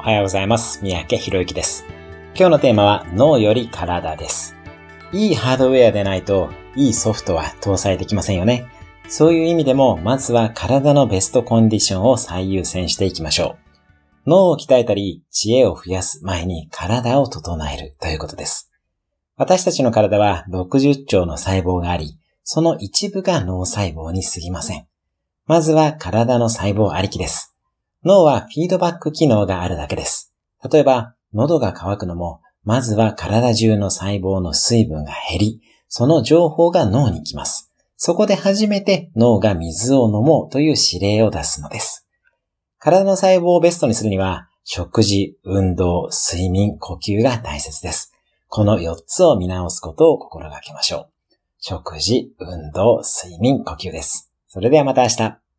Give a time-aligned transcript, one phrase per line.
[0.00, 0.82] おはようございます。
[0.82, 1.84] 三宅博之です。
[2.34, 4.56] 今日のテーマは脳より体です。
[5.12, 8.66] いいハードウェアでないと、いいソフトは搭載できませんよね。
[9.08, 13.58] そういう意味でも、まずは体のベストコンディションを最優先していきましょ
[14.26, 14.30] う。
[14.30, 18.72] 脳を鍛えたり、知恵を増やす前に体を整えるということです。
[19.36, 24.86] 私たちの体は60兆の細胞があり、その一部が脳細胞に過ぎません。
[25.44, 27.50] まずは体の細胞ありきです。
[28.04, 30.34] 脳はフィードバック機能があるだけです。
[30.70, 37.72] 例えば、喉が渇くのも、まずは体中の細胞の水分が減り、その情報が脳に来ます。
[37.96, 42.06] そこで初めて脳が水を飲もうという指令を出すのです。
[42.78, 48.14] 体の細胞をベストにするには、食事、運動、睡眠、呼吸が大切です。
[48.48, 51.08] この4つを見直すことを心がけましょう。
[51.58, 54.32] 食事、運動、睡眠、呼吸です。
[54.48, 55.49] それではまた明日。